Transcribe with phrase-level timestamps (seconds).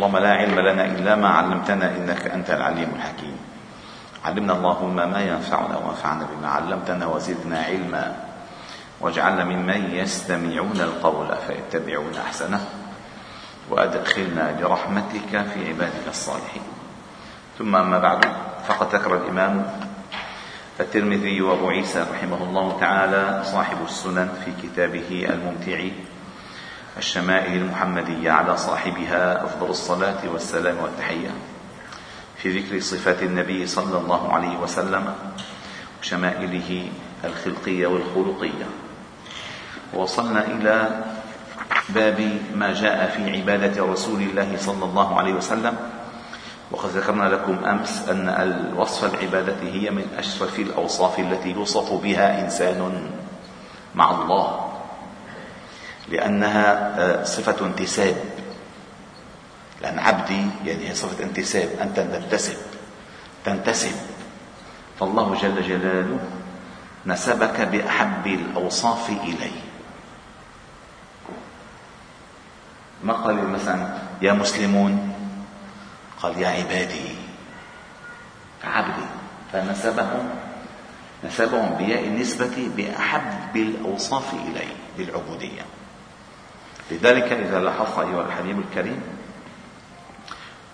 [0.00, 3.36] اللهم لا علم لنا إلا ما علمتنا إنك أنت العليم الحكيم.
[4.24, 8.16] علمنا اللهم ما ينفعنا وانفعنا بما علمتنا وزدنا علما.
[9.00, 12.60] واجعلنا ممن يستمعون القول فيتبعون أحسنه.
[13.70, 16.62] وأدخلنا برحمتك في عبادك الصالحين.
[17.58, 18.24] ثم أما بعد
[18.68, 19.66] فقد ذكر الإمام
[20.80, 25.78] الترمذي وأبو عيسى رحمه الله تعالى صاحب السنن في كتابه الممتع.
[26.98, 31.30] الشمائل المحمدية على صاحبها أفضل الصلاة والسلام والتحية.
[32.36, 35.14] في ذكر صفات النبي صلى الله عليه وسلم
[36.02, 36.88] وشمائله
[37.24, 38.66] الخلقية والخلقية.
[39.94, 41.04] وصلنا إلى
[41.88, 45.76] باب ما جاء في عبادة رسول الله صلى الله عليه وسلم.
[46.70, 53.10] وقد ذكرنا لكم أمس أن الوصف العبادة هي من أشرف الأوصاف التي يوصف بها إنسان
[53.94, 54.69] مع الله.
[56.10, 58.16] لأنها آه، صفة انتساب.
[59.82, 62.56] لأن عبدي يعني هي صفة انتساب أنت تنتسب
[63.44, 63.92] تنتسب.
[65.00, 66.18] فالله جل جلاله
[67.06, 69.60] نسبك بأحب الأوصاف إليه.
[73.04, 75.12] ما قال مثلا يا مسلمون
[76.22, 77.14] قال يا عبادي
[78.64, 79.06] عبدي
[79.52, 80.30] فنسبهم
[81.24, 85.62] نسبهم بياء النسبة بأحب الأوصاف إليه بالعبودية.
[86.90, 89.02] لذلك إذا لاحظت أيها الحبيب الكريم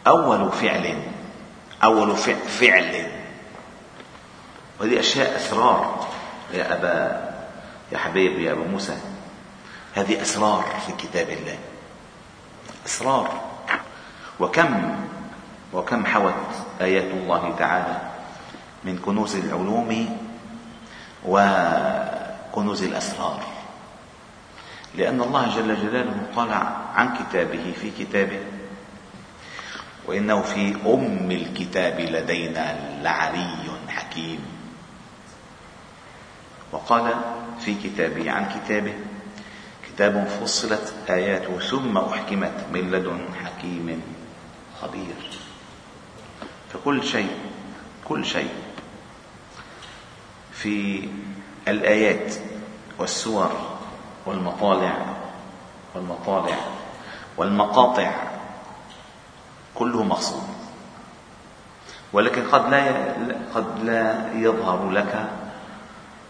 [0.06, 1.02] أول فعل
[1.84, 2.16] أول
[2.48, 3.12] فعل.
[4.80, 6.08] وهذه أشياء أسرار.
[6.52, 7.26] يا أبا
[7.92, 8.96] يا حبيبي يا أبو موسى
[9.94, 11.58] هذه أسرار في كتاب الله.
[12.86, 13.40] أسرار.
[14.40, 14.96] وكم
[15.72, 16.34] وكم حوت
[16.80, 18.00] آيات الله تعالى
[18.84, 20.18] من كنوز العلوم
[21.24, 23.55] وكنوز الأسرار.
[24.96, 26.52] لأن الله جل جلاله قال
[26.94, 28.40] عن كتابه في كتابه.
[30.06, 33.56] وإنه في أم الكتاب لدينا لعلي
[33.88, 34.38] حكيم.
[36.72, 37.14] وقال
[37.60, 38.94] في كتابه عن كتابه
[39.86, 44.02] كتاب فصلت آياته ثم أحكمت من لدن حكيم
[44.82, 45.16] خبير.
[46.72, 47.30] فكل شيء
[48.04, 48.50] كل شيء
[50.52, 51.08] في
[51.68, 52.34] الآيات
[52.98, 53.75] والسور
[54.26, 54.96] والمطالع
[55.94, 56.56] والمطالع
[57.36, 58.10] والمقاطع
[59.74, 60.56] كله مقصود
[62.12, 62.84] ولكن قد لا
[63.54, 65.28] قد لا يظهر لك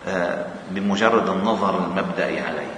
[0.07, 2.75] آه، بمجرد النظر المبدئي عليه.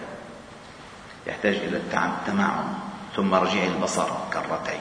[1.26, 2.64] يحتاج إلى التمعن
[3.16, 4.80] ثم رجع البصر كرتين.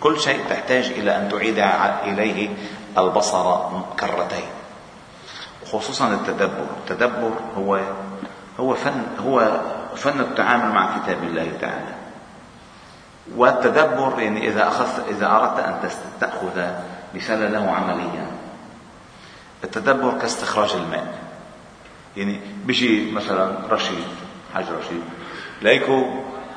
[0.00, 1.58] كل شيء تحتاج إلى أن تعيد
[2.12, 2.56] إليه
[2.98, 3.68] البصر
[4.00, 4.48] كرتين.
[5.72, 6.66] خصوصا التدبر.
[6.80, 7.80] التدبر هو
[8.60, 9.60] هو فن هو
[9.96, 11.94] فن التعامل مع كتاب الله تعالى.
[13.36, 15.90] والتدبر يعني إذا أخذت إذا أردت أن
[16.20, 16.62] تأخذ
[17.14, 18.26] مثالا له عمليا.
[19.64, 21.14] التدبر كاستخراج الماء.
[22.16, 24.04] يعني بيجي مثلا رشيد
[24.54, 25.02] حاج رشيد
[25.62, 26.06] ليكو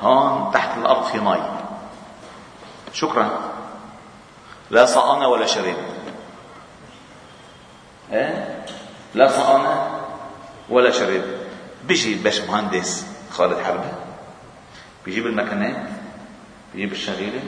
[0.01, 1.41] هون تحت الأرض في مي.
[2.93, 3.39] شكرا.
[4.71, 5.75] لا صأنا ولا شرب
[8.11, 8.65] إيه؟
[9.13, 9.87] لا صأنا
[10.69, 11.38] ولا شرب
[11.87, 13.91] بيجي الباش مهندس خالد حربي
[15.05, 15.89] بيجيب المكنات
[16.73, 17.43] بيجيب الشغيلة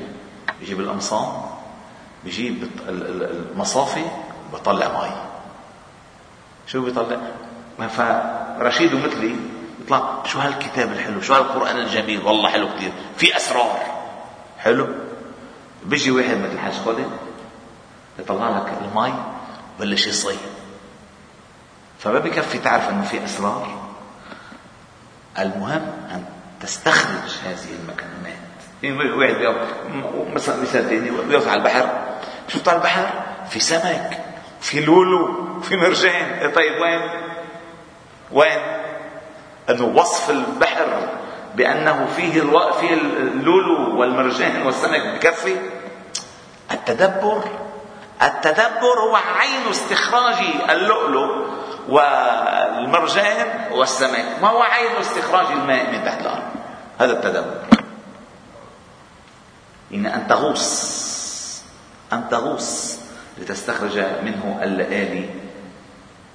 [0.59, 1.51] بيجيب القمصان
[2.23, 4.05] بيجيب المصافي
[4.53, 5.11] بطلع مي.
[6.67, 7.17] شو بيطلع؟
[7.89, 9.35] فرشيد ومثلي
[9.81, 13.79] يطلع شو هالكتاب الحلو؟ شو هالقرآن الجميل؟ والله حلو كثير في أسرار.
[14.59, 14.87] حلو.
[15.85, 17.09] بيجي واحد مثل الحاج خالد
[18.19, 19.13] يطلع لك المي
[19.79, 20.39] بلش يصيد
[21.99, 23.90] فما بكفي تعرف إنه في أسرار.
[25.39, 26.25] المهم أن
[26.61, 28.41] تستخرج هذه المكنونات
[28.83, 29.55] يعني واحد
[30.33, 31.89] مثلا مثال ثاني بيقف على البحر.
[32.47, 33.09] شفت على البحر؟
[33.49, 34.19] في سمك
[34.61, 36.25] في لولو في مرجان.
[36.25, 37.01] إيه طيب وين؟
[38.31, 38.59] وين؟
[39.69, 41.09] أنه وصف البحر
[41.55, 42.71] بأنه فيه ألو...
[42.73, 45.55] فيه اللولو والمرجان والسمك بكفي.
[46.71, 47.43] التدبر
[48.21, 50.35] التدبر هو عين استخراج
[50.69, 51.47] اللؤلؤ
[51.89, 54.25] والمرجان والسمك.
[54.41, 56.43] ما هو عين استخراج الماء من تحت الأرض؟
[56.99, 57.61] هذا التدبر.
[59.93, 61.63] إن أن تغوص
[62.13, 62.99] أن تغوص
[63.37, 65.29] لتستخرج منه اللآلي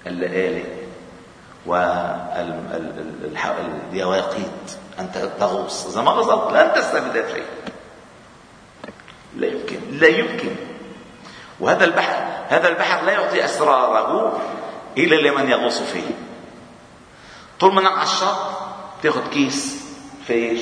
[0.06, 0.64] اللآلي
[3.92, 5.86] واليواقيت أنت تغوص.
[5.86, 7.44] إذا ما غصت لن تستفيد شيء.
[9.36, 10.56] لا يمكن لا يمكن.
[11.60, 14.40] وهذا البحر هذا البحر لا يعطي أسراره.
[14.98, 16.10] إلا لمن يغوص فيه.
[17.60, 18.36] طول ما على الشط
[19.02, 19.84] تاخذ كيس
[20.26, 20.60] فيش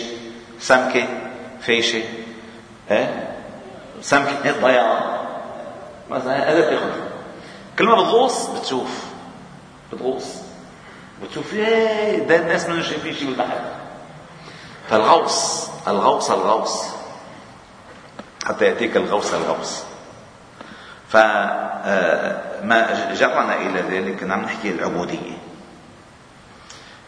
[0.61, 1.09] سمكة
[1.61, 2.03] فيشة
[2.91, 3.29] آه؟
[4.01, 5.21] سمكة ضياع.
[6.11, 6.91] مثلا هذا بياخذ
[7.79, 9.05] كل ما بتغوص بتشوف.
[9.93, 10.25] بتغوص.
[11.23, 13.61] بتشوف إيه ده الناس ما شايفين شيء بالبحر
[14.91, 16.85] فالغوص الغوص الغوص.
[18.47, 19.83] حتى يأتيك الغوص الغوص.
[21.09, 25.39] فما آه، جرنا إلى ذلك نعم نحكي العبودية.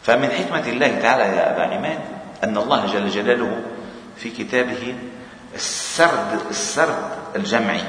[0.02, 1.98] فمن حكمة الله تعالى يا أبا عماد
[2.44, 3.60] أن الله جل جلاله
[4.16, 4.94] في كتابه
[5.54, 7.84] السرد السرد الجمعي.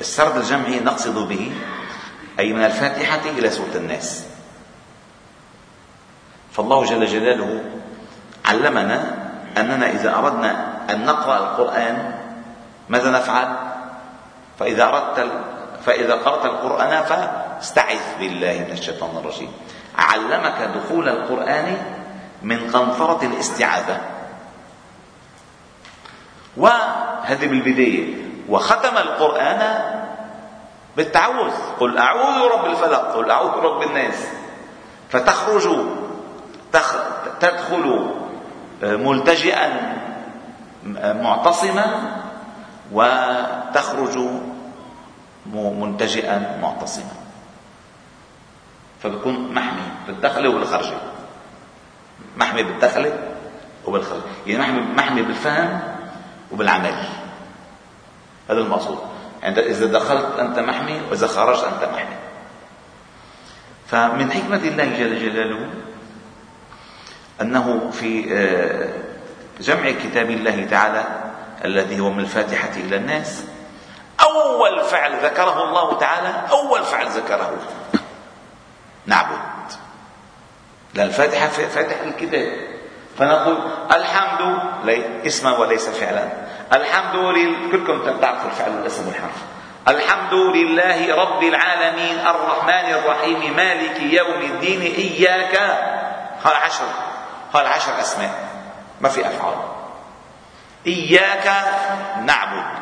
[0.00, 1.52] السرد الجمعي نقصد به
[2.38, 4.26] أي من الفاتحة إلى سورة الناس.
[6.52, 7.60] فالله جل جلاله
[8.44, 9.14] علمنا
[9.58, 12.14] أننا إذا أردنا أن نقرأ القرآن
[12.88, 13.56] ماذا نفعل؟
[14.58, 15.18] فإذا أردت
[15.84, 19.52] فإذا قرأت القرآن فاستعذ بالله من الشيطان الرجيم.
[19.98, 21.76] علمك دخول القرآن
[22.42, 24.00] من قنطرة الاستعاذة.
[26.56, 28.14] وهذه بالبداية.
[28.48, 29.62] وختم القرآن
[30.96, 31.52] بالتعوذ.
[31.80, 33.02] قل أعوذ برب الفلق.
[33.16, 34.28] قل أعوذ برب الناس.
[35.10, 35.76] فتخرج
[37.40, 38.10] تدخل
[38.82, 39.96] ملتجئا
[41.22, 41.86] معتصما
[42.92, 44.16] وتخرج
[45.46, 47.12] ملتجئا معتصما.
[49.02, 50.98] فبكون محمي بالدخلة وبالخرجه
[52.36, 53.18] محمي بالدخلة
[53.86, 55.80] وبالخرجه يعني محمي محمي بالفهم
[56.52, 56.94] وبالعمل.
[58.50, 58.98] هذا المقصود.
[59.42, 62.16] يعني إذا دخلت أنت محمي وإذا خرجت أنت محمي.
[63.86, 65.70] فمن حكمة الله جل جلاله
[67.40, 68.88] أنه في آه،
[69.60, 71.04] جمع كتاب الله تعالى
[71.64, 73.44] الذي هو من الفاتحة إلى الناس
[74.22, 77.52] أول فعل ذكره الله تعالى أول فعل ذكره.
[79.06, 79.38] نعبد.
[80.94, 82.70] لأن الفاتحة فاتح الكتاب.
[83.18, 84.58] فنقول الحمد
[85.26, 86.28] اسما وليس فعلا.
[86.72, 89.36] الحمد لله كلكم تعرفوا الفعل والاسم والحرف.
[89.88, 95.56] الحمد لله رب العالمين الرحمن الرحيم مالك يوم الدين إياك.
[96.44, 96.84] قال عشر.
[97.52, 98.34] قال عشر أسماء.
[99.00, 99.54] ما في أفعال.
[100.86, 101.64] إياك
[102.24, 102.79] نعبد.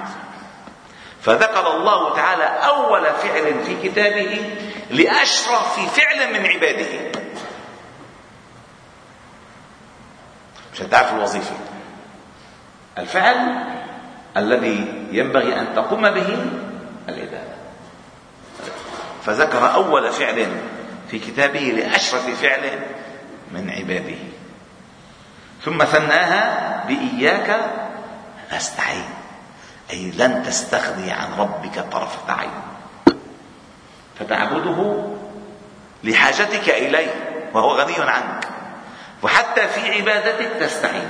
[1.29, 4.57] فذكر الله تعالى أول فعل في كتابه
[4.91, 7.21] لأشرف فعل من عباده.
[10.75, 11.55] مش هتعرف الوظيفة.
[12.99, 13.65] الفعل
[14.37, 16.47] الذي ينبغي أن تقوم به
[17.09, 17.55] العبادة.
[19.25, 20.47] فذكر أول فعل
[21.11, 22.81] في كتابه لأشرف فعل
[23.53, 24.19] من عباده.
[25.65, 27.61] ثم ثناها بإياك
[28.53, 29.05] نستعين.
[29.91, 32.51] أي لن تستغني عن ربك طرفة عين.
[34.19, 35.05] فتعبده
[36.05, 37.15] لحاجتك إليه
[37.55, 38.49] وهو غني عنك.
[39.23, 41.09] وحتى في عبادتك تستعين.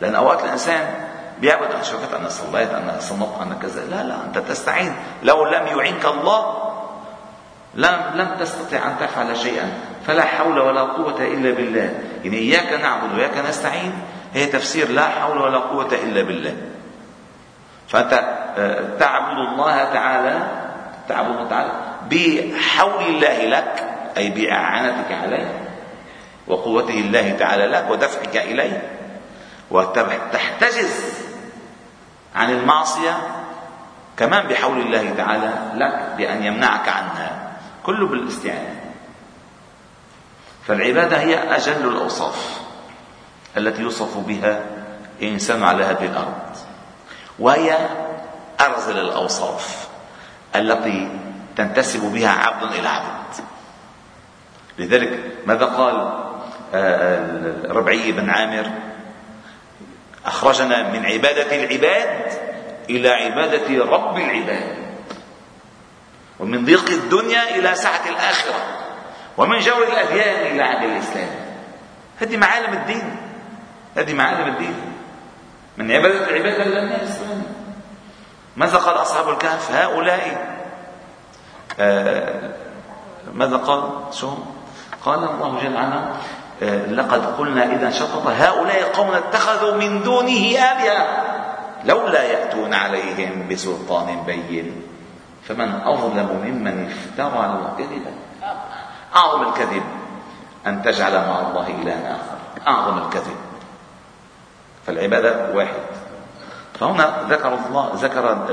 [0.00, 0.94] لأن أوقات الإنسان
[1.40, 3.84] بيعبد أنا شفت أنا صليت أنا صمت أنا كذا.
[3.84, 4.96] لا لا أنت تستعين.
[5.22, 6.72] لو لم يعينك الله
[7.74, 9.78] لم لم تستطع أن تفعل شيئا.
[10.06, 12.00] فلا حول ولا قوة إلا بالله.
[12.24, 13.92] يعني إياك نعبد وإياك نستعين
[14.34, 16.56] هي تفسير لا حول ولا قوة إلا بالله.
[17.92, 18.12] فأنت
[18.58, 20.38] آه، تعبد الله تعالى
[21.08, 21.72] تعبد الله تعالى
[22.10, 25.62] بحول الله لك أي بإعانتك عليه
[26.46, 28.82] وقوته الله تعالى لك ودفعك إليه.
[29.70, 31.14] وتحتجز
[32.36, 33.16] عن المعصية
[34.16, 37.52] كمان بحول الله تعالى لك بأن يمنعك عنها.
[37.82, 38.80] كله بالاستعانة.
[40.66, 42.60] فالعبادة هي أجل الأوصاف
[43.56, 44.60] التي يوصف بها
[45.22, 46.56] إنسان على هذه الأرض.
[47.42, 47.88] وهي
[48.60, 49.88] أرذل الأوصاف
[50.56, 51.08] التي
[51.56, 53.34] تنتسب بها عبد إلى عبد.
[54.78, 55.94] لذلك ماذا قال
[56.74, 58.70] آه، آه، ربعي بن عامر؟
[60.26, 62.32] أخرجنا من عبادة العباد
[62.90, 64.76] إلى عبادة رب العباد
[66.40, 68.54] ومن ضيق الدنيا إلى سعة الآخرة
[69.36, 71.28] ومن جور الأديان إلى عدل الإسلام.
[72.20, 73.16] هذه معالم الدين
[73.96, 74.91] هذه معالم الدين.
[75.76, 77.42] من عبادة العبادة الإسلام
[78.56, 80.52] ماذا قال أصحاب الكهف؟ هؤلاء.
[81.80, 82.50] آه
[83.34, 84.34] ماذا قال شو
[85.04, 86.02] قال الله جل وعلا
[86.62, 91.06] آه لقد قلنا إذا شطط هؤلاء قوم اتخذوا من دونه آلهة.
[91.84, 94.82] لولا يأتون عليهم بسلطان بين.
[95.48, 98.12] فمن أظلم ممن افترى على الله كذبا
[99.16, 99.82] أعظم الكذب
[100.66, 102.38] أن تجعل مع الله إلها آخر.
[102.68, 103.36] أعظم الكذب.
[104.86, 105.80] فالعبادة واحد.
[106.80, 108.46] فهنا ذكر الله ذكر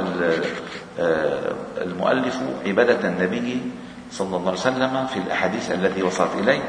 [0.99, 3.61] آه، المؤلف عبادة النبي
[4.11, 6.61] صلى الله عليه وسلم في الأحاديث التي وصلت إليه.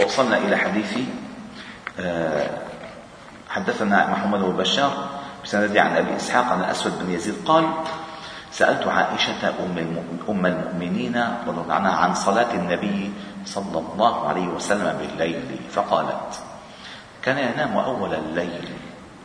[0.00, 0.98] ووصلنا إلى حديث
[2.00, 2.50] آه،
[3.48, 5.08] حدثنا محمد بن بشار
[5.44, 7.64] بسند عن أبي إسحاق عن الأسود بن يزيد قال
[8.52, 9.48] سألت عائشة
[10.28, 11.16] أم المؤمنين
[11.46, 13.12] رضي الله عنها عن صلاة النبي
[13.44, 16.40] صلى الله عليه وسلم بالليل فقالت
[17.24, 18.68] كان ينام أول الليل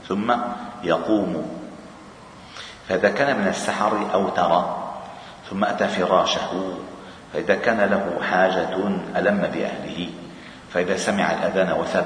[0.08, 0.36] ثم
[0.84, 1.50] يقوم.
[2.90, 4.76] فإذا كان من السحر أوتر
[5.50, 6.78] ثم أتى فراشه
[7.34, 8.78] فإذا كان له حاجة
[9.16, 10.10] ألم بأهله
[10.74, 12.06] فإذا سمع الأذان وثب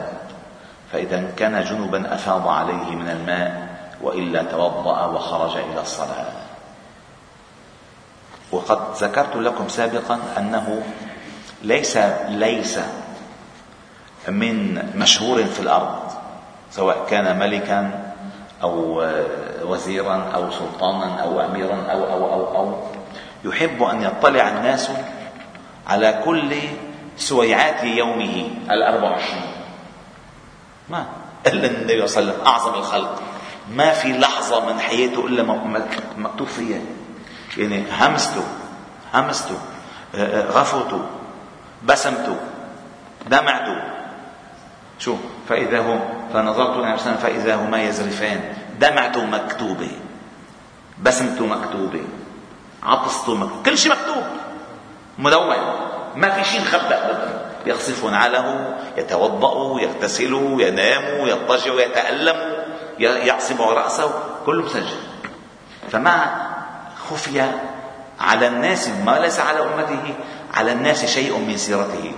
[0.91, 3.69] فإذا كان جنبا أفاض عليه من الماء
[4.01, 6.25] وإلا توضأ وخرج إلى الصلاة.
[8.51, 10.83] وقد ذكرت لكم سابقا أنه
[11.61, 12.79] ليس ليس
[14.31, 15.99] من مشهور في الأرض
[16.71, 18.13] سواء كان ملكا
[18.63, 19.03] أو
[19.63, 22.83] وزيرا أو سلطانا أو أميرا أو أو أو أو
[23.43, 24.89] يحب أن يطلع الناس
[25.87, 26.55] على كل
[27.17, 29.41] سويعات يومه الأربع وعشرين.
[30.89, 31.05] ما؟
[31.47, 33.21] إلا النبي صلى الله عليه وسلم أعظم الخلق.
[33.73, 35.43] ما في لحظة من حياته إلا
[36.17, 36.79] مكتوب فيها.
[37.57, 38.43] يعني همسته
[39.13, 39.55] همسته
[40.15, 41.01] آه، آه، غفوته
[41.85, 42.35] بسمته
[43.29, 43.98] دمعته.
[44.99, 45.15] شو؟
[45.49, 45.99] فإذا هو
[46.33, 48.53] فنظرت إلى فإذا هما يزرفان.
[48.79, 49.91] دمعته مكتوبة
[51.03, 52.01] بسمته مكتوبة
[52.83, 54.23] عطسته مكتوبة كل شيء مكتوب.
[55.17, 55.55] مدون
[56.15, 62.37] ما في شيء مخبأ ابدا يخصف نعله يتوضأ يغتسل ينام يضطجع يتألم
[62.99, 64.11] يعصب رأسه.
[64.45, 64.99] كله مسجل
[65.91, 66.25] فما
[67.09, 67.41] خفي
[68.19, 70.13] على الناس ما ليس على أمته
[70.53, 72.11] على الناس شيء من سيرته.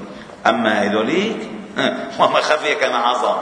[0.48, 1.61] أما هذوليك
[2.20, 3.36] وما خفي كان أعظم.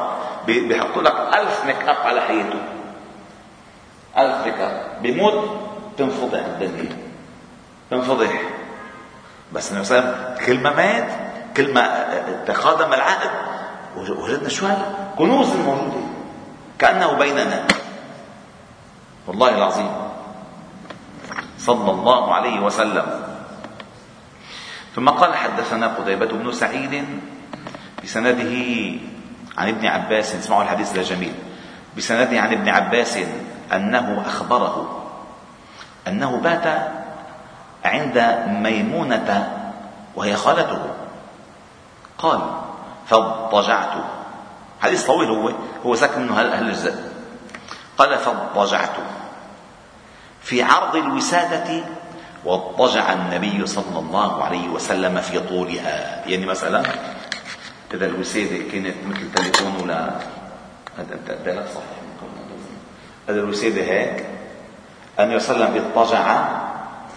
[0.46, 2.62] بيحطوا لك ألف make up على حياته.
[4.18, 5.50] ألف make up بيموت
[5.98, 6.98] تنفضح الدنيا.
[7.92, 8.42] تنفضح.
[9.54, 11.10] بس النبي صلى الله عليه وسلم كل ما مات
[11.58, 11.84] كل ما
[12.46, 13.32] تقادم العهد
[13.98, 14.68] وجدنا شو
[15.18, 16.04] كنوز الموجودة.
[16.80, 17.68] كأنه بيننا.
[19.28, 19.92] والله العظيم.
[21.60, 23.30] صلى الله عليه وسلم.
[24.96, 27.06] ثم قال حدثنا قتيبة بن سعيد
[28.10, 28.50] بسنده
[29.58, 31.34] عن ابن عباس اسمعوا الحديث ده جميل.
[31.98, 33.20] بسنده عن ابن عباس
[33.74, 35.06] أنه أخبره
[36.08, 36.92] أنه بات
[37.86, 39.58] عند ميمونة
[40.16, 40.82] وهي خالته.
[42.18, 42.40] قال
[43.08, 43.94] فاضطجعت
[44.82, 45.52] حديث طويل هو
[45.86, 46.96] هو ساكن منه هالجزء
[47.98, 48.96] قال فاضطجعت
[50.42, 51.84] في عرض الوسادة
[52.46, 56.26] واضطجع النبي صلى الله عليه وسلم في طولها.
[56.26, 56.84] يعني مثلا
[57.94, 60.10] إذا الوسادة كانت مثل تليفون ولا
[60.98, 62.00] هذا صحيح
[63.30, 64.26] هذا الوسادة هيك.
[65.20, 66.24] النبي صلى الله عليه وسلم اضطجع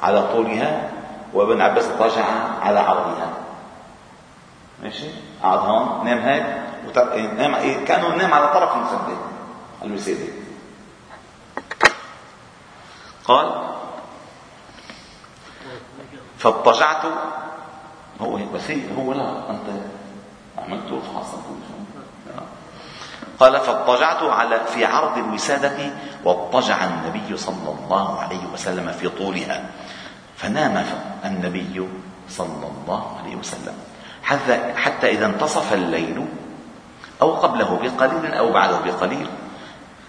[0.02, 0.90] على طولها
[1.34, 2.24] وابن عباس اضطجع
[2.62, 3.32] على عرضها.
[4.82, 5.06] ماشي؟
[5.42, 6.46] قعد هون نام هيك
[7.38, 9.16] نام كأنه نام على طرف المسدة
[9.84, 10.32] الوسادة
[13.24, 13.62] قال
[16.38, 17.02] فاضطجعت.
[18.20, 19.66] هو بس هو لا أنت
[20.66, 21.38] عملته فحصل
[23.40, 25.90] قال فاضطجعت على في عرض الوسادة
[26.24, 29.64] واضطجع النبي صلى الله عليه وسلم في طولها.
[30.36, 30.84] فنام
[31.24, 31.88] النبي
[32.28, 33.74] صلى الله عليه وسلم.
[34.76, 36.26] حتى إذا انتصف الليل
[37.22, 39.26] أو قبله بقليل أو بعده بقليل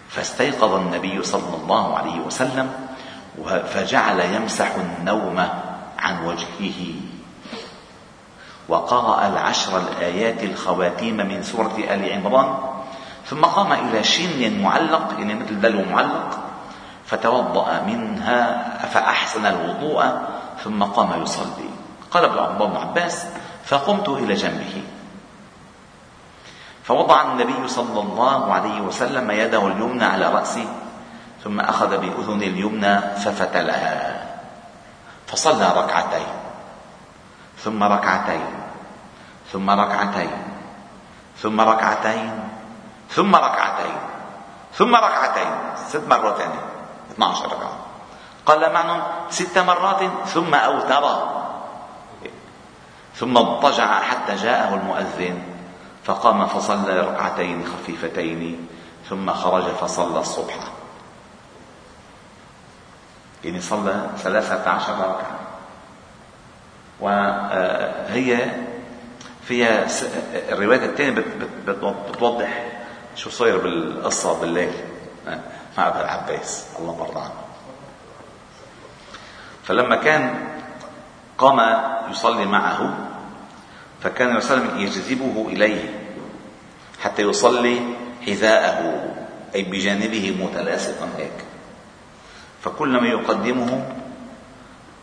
[0.09, 2.71] فاستيقظ النبي صلى الله عليه وسلم
[3.73, 5.47] فجعل يمسح النوم
[5.99, 6.79] عن وجهه.
[8.69, 12.57] وقرأ العشر الآيات الخواتيم من سورة آل عمران
[13.25, 16.39] ثم قام إلى شن معلق يعني مثل دلو معلق
[17.05, 20.03] فتوضأ منها فأحسن الوضوء
[20.63, 21.69] ثم قام يصلي.
[22.11, 23.25] قال ابن عباس
[23.65, 24.83] فقمت إلى جنبه.
[26.83, 30.67] فوضع النبي صلى الله عليه وسلم يده اليمنى على رأسي
[31.43, 34.25] ثم أخذ بأذن اليمنى ففتلها.
[35.27, 36.42] فصلى ركعتين.
[37.57, 38.45] ثم ركعتين.
[39.51, 40.31] ثم ركعتين.
[41.37, 42.49] ثم ركعتين.
[43.09, 43.97] ثم ركعتين.
[44.73, 45.51] ثم ركعتين.
[45.87, 46.59] ست مرات يعني.
[47.11, 47.77] 12 ركعة.
[48.45, 51.05] قال معنى ست مرات ثم أوتر.
[53.15, 55.43] ثم اضطجع حتى جاءه المؤذن.
[56.03, 58.67] فقام فصلى ركعتين خفيفتين.
[59.09, 60.55] ثم خرج فصلى الصبح.
[63.43, 65.42] يعني صلى ثلاثة عشر ركعة.
[66.99, 68.51] وهي
[69.47, 69.87] فيها
[70.51, 71.23] الرواية الثانية
[71.67, 72.65] بتوضح
[73.15, 74.71] شو صاير بالقصة بالليل
[75.77, 77.33] مع ابن العباس الله مرضى عنه.
[79.63, 80.47] فلما كان
[81.37, 81.59] قام
[82.11, 82.97] يصلي معه
[84.03, 85.99] فكان وسلم يجذبه إليه
[87.01, 87.79] حتى يصلي
[88.25, 89.09] حذاءه
[89.55, 91.45] أي بجانبه متلاصقا هيك.
[92.63, 93.95] فكلما يقدمه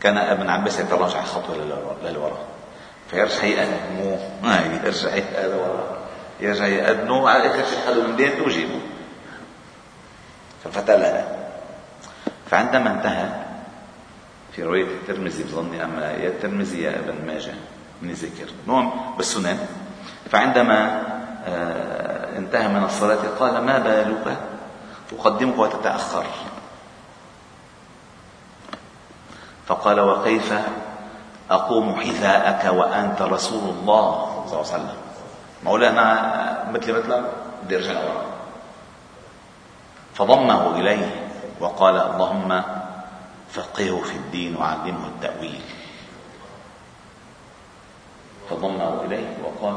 [0.03, 1.55] كان ابن عباس يتراجع خطوة
[2.03, 2.45] للوراء.
[3.11, 4.19] فيرجع يقدمه
[4.83, 5.83] يرجع يقدمه
[6.39, 8.79] يرجع يقدمه على اخر شيء خذوا من بيته وجيبه
[10.63, 11.27] ففتلها
[12.51, 13.29] فعندما انتهى
[14.55, 17.53] في رواية الترمذي بظني أما يا الترمذي يا ابن ماجه
[18.01, 18.49] من ذكر.
[18.63, 19.59] المهم بالسنن.
[20.31, 21.01] فعندما
[21.47, 24.37] آه، انتهى من الصلاة قال ما بالك؟
[25.11, 26.25] تقدمك وتتأخر.
[29.71, 30.53] فقال وكيف
[31.51, 34.11] أقوم حذاءك وأنت رسول الله
[34.47, 34.97] صلى الله عليه وسلم؟
[35.63, 36.05] مولانا
[36.71, 37.23] مثل مثل
[37.63, 38.25] بدي أرجع لورا.
[40.13, 41.07] فضمه إليه
[41.59, 42.63] وقال اللهم
[43.51, 45.61] فقهه في الدين وعلمه التأويل.
[48.49, 49.75] فضمه إليه وقال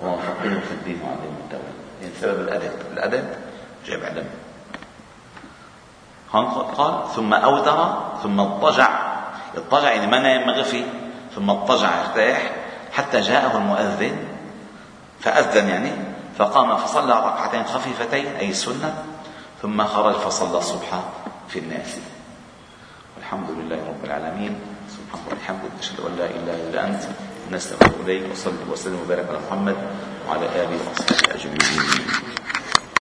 [0.00, 1.76] اللهم فقهه في الدين وعلمه التأويل.
[2.00, 2.72] يعني سبب الأدب.
[2.92, 3.28] الأدب
[3.86, 4.28] جاب علم.
[6.32, 7.78] قال ثم أوتر
[8.22, 9.01] ثم اضطجع
[9.56, 10.84] اضطجع يعني ما نام مغفي
[11.34, 12.52] ثم اضطجع ارتاح
[12.92, 14.16] حتى جاءه المؤذن
[15.20, 15.92] فأذن يعني
[16.38, 19.04] فقام فصلى ركعتين خفيفتين أي السنة
[19.62, 21.00] ثم خرج فصلى الصبح
[21.48, 21.96] في الناس.
[23.16, 24.60] والحمد لله رب العالمين.
[24.90, 27.02] سبحانه وبحمده أشهد أن لا إله إلا أنت
[27.52, 29.76] نستغفر إليك وصلي وسلم وبارك على محمد
[30.28, 32.51] وعلى آله وصحبه أجمعين.